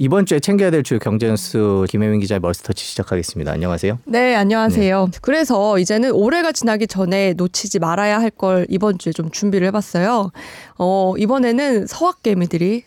[0.00, 3.50] 이번 주에 챙겨야 될 주요 경제 뉴스 김혜민 기자의 머스터치 시작하겠습니다.
[3.50, 3.98] 안녕하세요.
[4.04, 5.08] 네, 안녕하세요.
[5.10, 5.18] 네.
[5.20, 10.30] 그래서 이제는 올해가 지나기 전에 놓치지 말아야 할 걸 이번 주에 좀 준비를 해봤어요.
[10.78, 12.84] 어, 이번에는 서학개미들이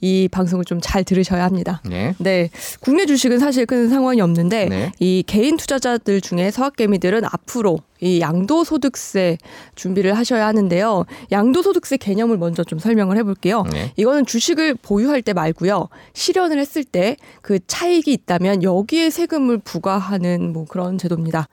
[0.00, 1.82] 이 방송을 좀 잘 들으셔야 합니다.
[1.84, 2.14] 네.
[2.18, 2.50] 네.
[2.80, 4.92] 국내 주식은 사실 큰 상황이 없는데 네.
[5.00, 9.38] 이 개인 투자자들 중에 서학개미들은 앞으로 이 양도소득세
[9.74, 11.04] 준비를 하셔야 하는데요.
[11.32, 13.64] 양도소득세 개념을 먼저 좀 설명을 해볼게요.
[13.72, 13.92] 네.
[13.96, 15.88] 이거는 주식을 보유할 때 말고요.
[16.14, 21.48] 실현을 했을 때 그 차익이 있다면 여기에 세금을 부과하는 뭐 그런 제도입니다.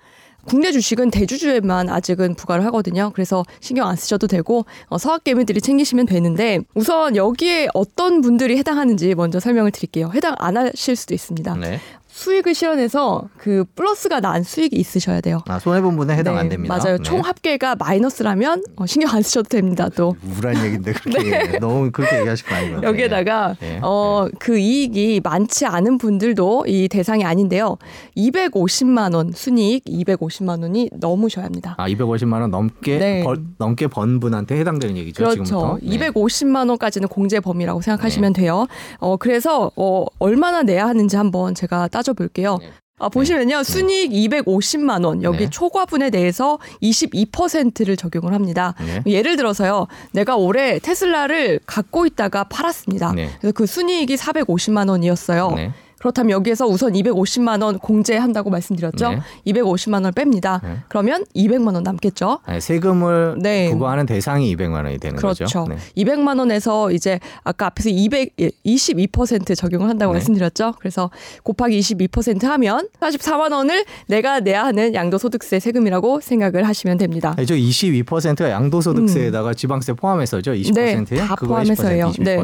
[0.45, 3.11] 국내 주식은 대주주에만 아직은 부과를 하거든요.
[3.13, 9.39] 그래서 신경 안 쓰셔도 되고 어, 서학개미들이 챙기시면 되는데 우선 여기에 어떤 분들이 해당하는지 먼저
[9.39, 10.11] 설명을 드릴게요.
[10.13, 11.55] 해당 안 하실 수도 있습니다.
[11.55, 11.79] 네.
[12.13, 15.39] 수익을 실현해서 그 플러스가 난 수익이 있으셔야 돼요.
[15.47, 16.77] 아, 손해본분에 해당 네, 안 됩니다.
[16.77, 16.97] 맞아요.
[16.97, 17.03] 네.
[17.03, 19.89] 총 합계가 마이너스라면 어, 신경 안 쓰셔도 됩니다.
[19.89, 21.59] 또 우울한 얘기인데 그렇게 네.
[21.59, 22.81] 너무 그렇게 얘기하실 거 아니에요.
[22.83, 23.79] 여기에다가 네.
[23.81, 27.77] 어, 그 이익이 많지 않은 분들도 이 대상이 아닌데요.
[28.15, 31.73] 250만 원 순이익 250만 원이 넘으셔야 합니다.
[31.79, 33.23] 아, 250만 원 넘게 네.
[33.23, 35.23] 번, 넘게 번 분한테 해당되는 얘기죠.
[35.23, 35.43] 그렇죠.
[35.43, 35.77] 지금부터.
[35.81, 38.67] 250만 원까지는 공제 범위라고 생각하시면 돼요.
[38.99, 42.57] 어, 그래서 어, 얼마나 내야 하는지 한번 제가 따 따져볼게요.
[42.59, 42.71] 네.
[42.99, 43.57] 아, 보시면요.
[43.57, 43.63] 네.
[43.63, 45.23] 순이익 250만 원.
[45.23, 45.49] 여기 네.
[45.49, 48.75] 초과분에 대해서 22%를 적용을 합니다.
[48.79, 49.01] 네.
[49.11, 49.87] 예를 들어서요.
[50.11, 53.13] 내가 올해 테슬라를 갖고 있다가 팔았습니다.
[53.13, 53.29] 네.
[53.39, 55.55] 그래서 그 순이익이 450만 원이었어요.
[56.03, 56.13] 네.
[56.13, 59.09] 그렇다면 여기에서 우선 250만 원 공제한다고 말씀드렸죠.
[59.09, 59.19] 네.
[59.47, 60.61] 250만 원을 뺍니다.
[60.61, 60.79] 네.
[60.89, 62.39] 그러면 200만 원 남겠죠.
[62.47, 63.69] 네, 세금을 네.
[63.71, 65.45] 부과하는 대상이 200만 원이 되는 그렇죠.
[65.45, 65.63] 거죠.
[65.63, 65.81] 그렇죠.
[65.95, 70.17] 200만 원에서 이제 아까 앞에서 200 22% 적용을 한다고 네.
[70.17, 70.73] 말씀드렸죠.
[70.79, 71.09] 그래서
[71.43, 77.33] 곱하기 22% 하면 44만 원을 내가 내야 하는 양도소득세 세금이라고 생각을 하시면 됩니다.
[77.37, 79.55] 네, 저 22%가 양도소득세에다가 음.
[79.55, 80.51] 지방세 포함해서죠.
[80.51, 80.73] 20%요?
[80.73, 82.11] 네, 다 포함해서요.
[82.11, 82.37] 20%, 네.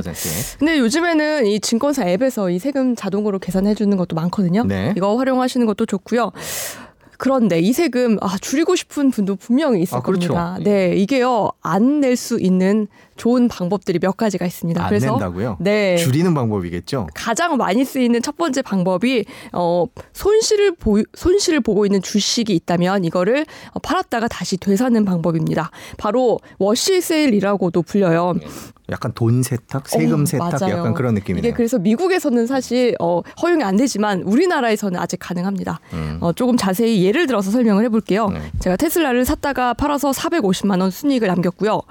[0.60, 4.64] 근데 요즘에는 이 증권사 앱에서 이 세금 자동으로 계산해 주는 것도 많거든요.
[4.64, 4.94] 네.
[4.96, 6.32] 이거 활용하시는 것도 좋고요.
[7.20, 10.34] 그런데 이 세금 아 줄이고 싶은 분도 분명히 있을 아, 그렇죠.
[10.34, 10.58] 겁니다.
[10.64, 12.88] 네, 이게요 안 낼 수 있는
[13.18, 14.82] 좋은 방법들이 몇 가지가 있습니다.
[14.82, 15.58] 안 그래서 낸다고요?
[15.60, 17.08] 네, 줄이는 방법이겠죠.
[17.14, 23.46] 가장 많이 쓰이는 첫 번째 방법이 어 손실을 보 손실을 보고 있는 주식이 있다면 이거를
[23.84, 25.72] 팔았다가 다시 되사는 방법입니다.
[25.98, 28.34] 바로 wash sale이라고도 불려요.
[28.40, 28.48] 네.
[28.92, 30.78] 약간 돈 세탁, 세금 어, 세탁 맞아요.
[30.80, 31.48] 약간 그런 느낌이네요.
[31.48, 35.80] 이게 그래서 미국에서는 사실 어, 허용이 안 되지만 우리나라에서는 아직 가능합니다.
[35.94, 36.18] 음.
[36.22, 38.30] 어, 조금 자세히 예를 들어서 설명을 해볼게요.
[38.30, 38.40] 네.
[38.60, 41.82] 제가 테슬라를 샀다가 팔아서 450만 원 순이익을 남겼고요.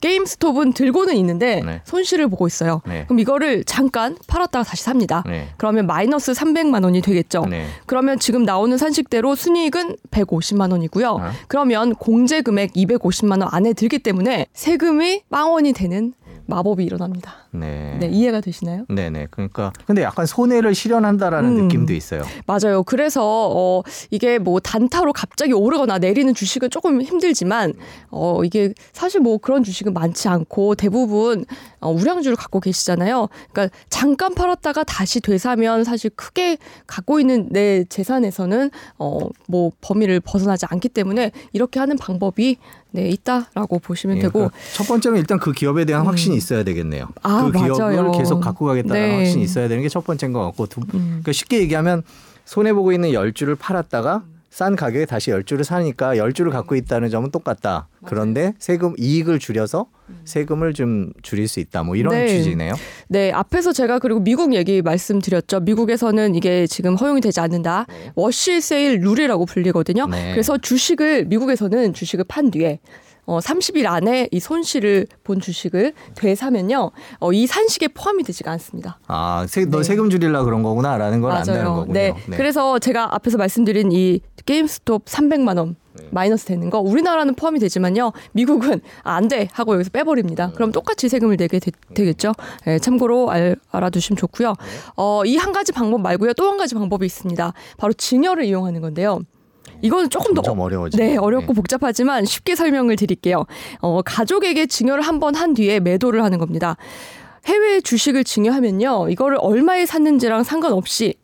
[0.00, 1.82] 게임스톱은 들고는 있는데 네.
[1.84, 2.80] 손실을 보고 있어요.
[2.86, 3.04] 네.
[3.06, 5.24] 그럼 이거를 잠깐 팔았다가 다시 삽니다.
[5.26, 5.48] 네.
[5.56, 7.46] 그러면 마이너스 300만 원이 되겠죠.
[7.50, 7.66] 네.
[7.86, 11.10] 그러면 지금 나오는 산식대로 순이익은 150만 원이고요.
[11.10, 11.30] 어?
[11.48, 16.14] 그러면 공제 금액 250만 원 안에 들기 때문에 세금이 빵원이 되는
[16.46, 17.47] 마법이 일어납니다.
[17.50, 17.96] 네.
[18.00, 18.84] 네, 이해가 되시나요?
[18.88, 19.26] 네, 네.
[19.30, 22.22] 그러니까 근데 약간 손해를 실현한다라는 음, 느낌도 있어요.
[22.46, 22.82] 맞아요.
[22.82, 27.74] 그래서 어 이게 뭐 단타로 갑자기 오르거나 내리는 주식은 조금 힘들지만
[28.10, 31.44] 어 이게 사실 뭐 그런 주식은 많지 않고 대부분
[31.80, 33.28] 어, 우량주를 갖고 계시잖아요.
[33.52, 40.66] 그러니까 잠깐 팔았다가 다시 되사면 사실 크게 갖고 있는 내 재산에서는 어 뭐 범위를 벗어나지
[40.68, 42.56] 않기 때문에 이렇게 하는 방법이
[42.90, 46.06] 네, 있다라고 보시면 예, 되고 그러니까 첫 번째는 일단 그 기업에 대한 음.
[46.08, 47.08] 확신이 있어야 되겠네요.
[47.22, 48.12] 아, 그 기업을 맞아요.
[48.12, 49.16] 계속 갖고 가겠다는 네.
[49.16, 50.88] 확신이 있어야 되는 게 첫 번째인 것 같고 두, 음.
[50.92, 52.02] 그러니까 쉽게 얘기하면
[52.44, 56.74] 손해 보고 있는 열 주를 팔았다가 싼 가격에 다시 열 주를 사니까 열 주를 갖고
[56.74, 57.86] 있다는 점은 똑같다.
[58.06, 59.86] 그런데 세금 이익을 줄여서
[60.24, 61.82] 세금을 좀 줄일 수 있다.
[61.82, 62.26] 뭐 이런 네.
[62.28, 62.72] 취지네요.
[63.08, 65.60] 네, 앞에서 제가 그리고 미국 얘기 말씀드렸죠.
[65.60, 67.86] 미국에서는 이게 지금 허용이 되지 않는다.
[67.88, 68.10] 네.
[68.14, 70.06] 워시 세일 룰이라고 불리거든요.
[70.06, 70.32] 네.
[70.32, 72.80] 그래서 주식을 미국에서는 주식을 판 뒤에
[73.28, 76.90] 어, 30일 안에 이 손실을 본 주식을 되사면요,
[77.20, 78.98] 어, 이 산식에 포함이 되지가 않습니다.
[79.06, 79.82] 아, 세, 너 네.
[79.84, 81.92] 세금 줄일라 그런 거구나라는 걸 안다는 거군요.
[81.92, 82.14] 네.
[82.26, 82.36] 네.
[82.38, 86.06] 그래서 제가 앞에서 말씀드린 이 게임스톱 300만 원 네.
[86.10, 90.46] 마이너스 되는 거 우리나라는 포함이 되지만요 미국은 아, 안돼 하고 여기서 빼버립니다.
[90.46, 90.52] 음.
[90.54, 92.32] 그럼 똑같이 세금을 내게 되, 겠죠
[92.64, 94.48] 네, 참고로 알, 알아두시면 좋고요.
[94.48, 94.54] 네.
[94.96, 97.52] 어, 이 한 가지 방법 말고요 또 한 가지 방법이 있습니다.
[97.76, 99.20] 바로 증여를 이용하는 건데요.
[99.82, 100.96] 이거는 조금 더 어려워지.
[100.96, 101.56] 네, 어렵고 네.
[101.56, 103.44] 복잡하지만 쉽게 설명을 드릴게요.
[103.80, 106.76] 어, 가족에게 증여를 한 번 한 뒤에 매도를 하는 겁니다.
[107.46, 109.08] 해외 주식을 증여하면요.
[109.10, 111.14] 이거를 얼마에 샀는지랑 상관없이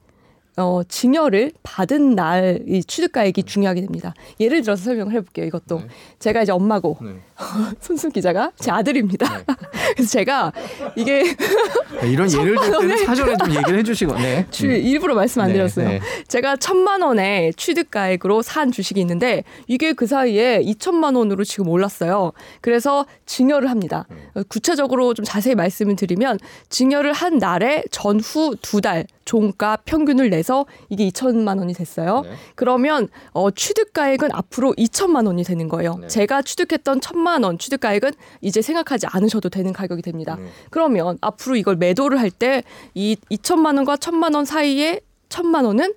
[0.57, 4.15] 어, 증여를 받은 날 이 취득가액이 중요하게 됩니다.
[4.41, 5.47] 예를 들어서 설명을 해볼게요.
[5.47, 5.87] 이것도 네.
[6.19, 7.17] 제가 이제 엄마고 네.
[7.81, 9.39] 손수 기자가 제 아들입니다.
[9.39, 9.45] 네.
[9.97, 10.53] 그래서 제가
[10.97, 11.25] 이게
[12.05, 14.47] 이런 예를 들 때는 사전에 좀 얘기를 해주시고, 네.
[14.51, 15.89] 주, 일부러 말씀 안 네, 드렸어요.
[15.89, 16.01] 네.
[16.29, 22.33] 제가 천만 원의 취득가액으로 산 주식이 있는데 이게 그 사이에 2천만 원으로 지금 올랐어요.
[22.61, 24.07] 그래서 증여를 합니다.
[24.49, 31.09] 구체적으로 좀 자세히 말씀을 드리면 증여를 한 날에 전후 두 달 종가 평균을 내서 이게
[31.09, 32.21] 2천만 원이 됐어요.
[32.23, 32.31] 네.
[32.55, 35.97] 그러면 어, 취득가액은 앞으로 2천만 원이 되는 거예요.
[35.97, 36.07] 네.
[36.07, 38.13] 제가 취득했던 천만 원 취득가액은
[38.43, 40.37] 이제 생각하지 않으셔도 되는 가격이 됩니다.
[40.37, 40.47] 네.
[40.71, 42.63] 그러면 앞으로 이걸 매도를 할 때
[42.95, 45.95] 이 2천만 원과 천만 원 사이에 천만 원은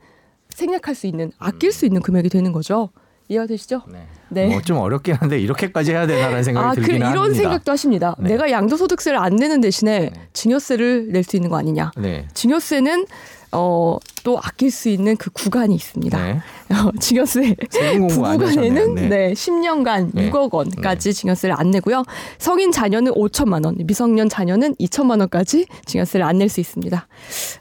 [0.50, 2.90] 생략할 수 있는 아낄 수 있는 금액이 되는 거죠.
[3.28, 3.82] 이해가 되시죠?
[3.88, 4.08] 네.
[4.30, 4.48] 네.
[4.48, 7.36] 뭐 좀 어렵긴 한데 이렇게까지 해야 되나라는 생각이 아, 그 들긴 이런 합니다.
[7.36, 8.16] 생각도 하십니다.
[8.20, 8.30] 네.
[8.32, 10.14] 내가 양도소득세를 안 내는 대신에 네.
[10.34, 11.92] 증여세를 낼 수 있는 거 아니냐?
[11.98, 12.28] 네.
[12.34, 13.06] 증여세는
[13.54, 16.22] 어, 또 아낄 수 있는 그 구간이 있습니다.
[16.22, 16.40] 네.
[16.70, 18.08] 어, 증여세 하셨네요.
[18.10, 19.08] 부부간에는 네.
[19.08, 19.34] 네.
[19.34, 20.30] 10년간 네.
[20.30, 22.04] 6억 원까지 증여세를 안 내고요.
[22.40, 27.08] 성인 자녀는 5천만 원, 미성년 자녀는 2천만 원까지 증여세를 안 낼 수 있습니다.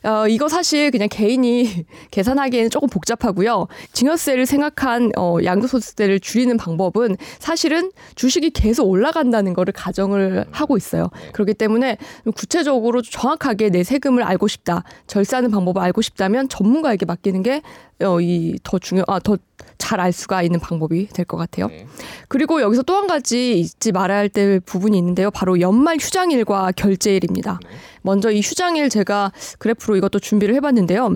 [0.03, 3.69] 어, 이거 사실 그냥 개인이 계산하기에는 조금 복잡하고요.
[3.93, 11.11] 증여세를 생각한 어, 양도소득세를 줄이는 방법은 사실은 주식이 계속 올라간다는 거를 가정을 하고 있어요.
[11.33, 17.43] 그렇기 때문에 좀 구체적으로 정확하게 내 세금을 알고 싶다, 절세하는 방법을 알고 싶다면 전문가에게 맡기는
[17.43, 17.63] 게
[18.03, 19.37] 어, 이더 중요, 아, 더
[19.79, 21.67] 잘 알 수가 있는 방법이 될 것 같아요.
[21.69, 21.87] 네.
[22.29, 25.31] 그리고 여기서 또 한 가지 잊지 말아야 할 때 부분이 있는데요.
[25.31, 27.61] 바로 연말 휴장일과 결제일입니다.
[28.01, 31.15] 먼저 이 휴장일 제가 그래프로 이것도 준비를 해봤는데요.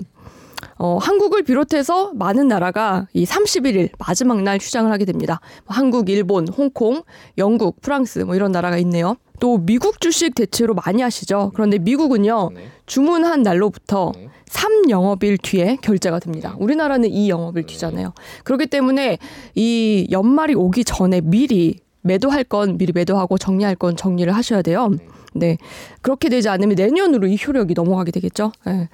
[0.77, 5.39] 어, 한국을 비롯해서 많은 나라가 이 31일 마지막 날 휴장을 하게 됩니다.
[5.65, 7.03] 뭐 한국, 일본, 홍콩,
[7.37, 9.15] 영국, 프랑스 뭐 이런 나라가 있네요.
[9.39, 11.51] 또 미국 주식 대체로 많이 하시죠.
[11.55, 12.51] 그런데 미국은요.
[12.53, 12.69] 네.
[12.85, 14.29] 주문한 날로부터 네.
[14.45, 16.55] 3 영업일 뒤에 결제가 됩니다.
[16.59, 18.13] 우리나라는 2 영업일 뒤잖아요.
[18.43, 19.17] 그렇기 때문에
[19.55, 24.91] 이 연말이 오기 전에 미리 매도할 건 미리 매도하고 정리할 건 정리를 하셔야 돼요.
[25.33, 25.57] 네.
[26.01, 28.51] 그렇게 되지 않으면 내년으로 이 효력이 넘어가게 되겠죠.
[28.65, 28.89] 네.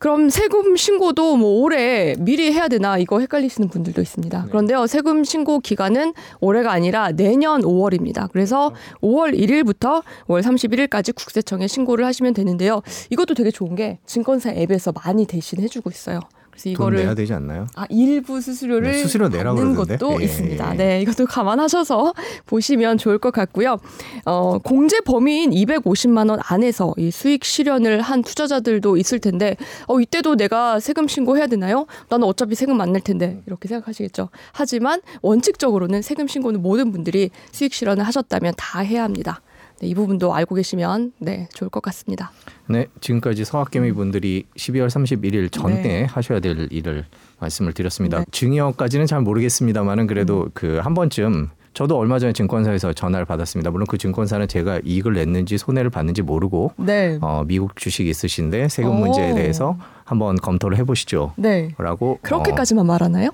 [0.00, 4.46] 그럼 세금 신고도 뭐 올해 미리 해야 되나 이거 헷갈리시는 분들도 있습니다.
[4.46, 4.86] 그런데요.
[4.86, 8.30] 세금 신고 기간은 올해가 아니라 내년 5월입니다.
[8.32, 8.72] 그래서
[9.02, 12.80] 5월 1일부터 5월 31일까지 국세청에 신고를 하시면 되는데요.
[13.10, 16.20] 이것도 되게 좋은 게 증권사 앱에서 많이 대신 해 주고 있어요.
[16.62, 17.66] 그래서 돈 이거를 내야 되지 않나요?
[17.74, 19.96] 아, 일부 수수료를 네, 수수료 내라고 받는 그러던데.
[20.04, 20.72] 것도 예, 있습니다.
[20.72, 20.76] 예.
[20.76, 22.12] 네, 이것도 감안하셔서
[22.46, 23.78] 보시면 좋을 것 같고요.
[24.26, 30.36] 어, 공제 범위인 250만 원 안에서 이 수익 실현을 한 투자자들도 있을 텐데, 어, 이때도
[30.36, 31.86] 내가 세금 신고해야 되나요?
[32.08, 34.30] 나는 어차피 세금 안 낼 텐데 이렇게 생각하시겠죠.
[34.52, 39.40] 하지만 원칙적으로는 세금 신고는 모든 분들이 수익 실현을 하셨다면 다 해야 합니다.
[39.80, 42.30] 네, 이 부분도 알고 계시면 네 좋을 것 같습니다.
[42.68, 46.04] 네, 지금까지 서학개미 분들이 12월 31일 전에 네.
[46.04, 47.06] 하셔야 될 일을
[47.38, 48.18] 말씀을 드렸습니다.
[48.18, 48.24] 네.
[48.30, 50.50] 증여까지는 잘 모르겠습니다만은 그래도 음.
[50.52, 53.70] 그한 번쯤 저도 얼마 전에 증권사에서 전화를 받았습니다.
[53.70, 57.18] 물론 그 증권사는 제가 이익을 냈는지 손해를 봤는지 모르고 네.
[57.22, 58.94] 어, 미국 주식이 있으신데 세금 오.
[58.94, 61.32] 문제에 대해서 한번 검토를 해보시죠.
[61.36, 61.70] 네.
[61.78, 63.30] 라고 그렇게까지만 말하나요?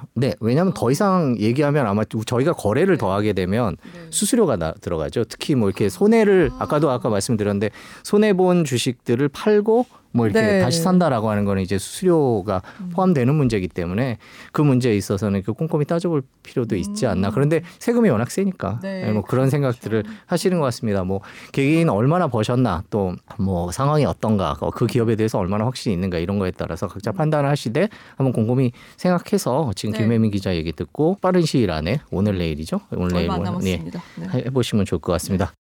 [0.00, 4.06] 어, 네 왜냐하면 더 이상 얘기하면 아마 저희가 거래를 더 하게 되면 네.
[4.10, 5.24] 수수료가 나, 들어가죠.
[5.24, 7.70] 특히 뭐 이렇게 손해를 아까도 아까 말씀드렸는데
[8.02, 10.58] 손해 본 주식들을 팔고 뭐 이렇게 네.
[10.58, 10.64] 음.
[10.64, 12.62] 다시 산다라고 하는 거는 이제 수수료가
[12.92, 14.18] 포함되는 문제이기 때문에
[14.52, 18.78] 그 문제에 있어서는 그 꼼꼼히 따져볼 필요도 있지 않나 그런데 세금이 워낙 세니까 음.
[18.82, 19.04] 네.
[19.06, 21.20] 네, 뭐 그런 생각들을 하시는 것 같습니다 뭐
[21.52, 26.38] 개개인 얼마나 버셨나 또 뭐 상황이 어떤가 어, 그 기업에 대해서 얼마나 확신이 있는가 이런
[26.38, 30.00] 거에 따라서 각자 판단을 하시되 한번 곰곰이 생각해서 지금 네.
[30.00, 34.02] 김혜민 기자 얘기 듣고 빠른 시일 안에 오늘 내일이죠 오늘 내일 뭐, 남았습니다.
[34.16, 34.26] 네.
[34.34, 35.52] 예, 해보시면 좋을 것 같습니다.